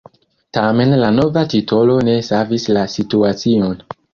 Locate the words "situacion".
2.99-3.71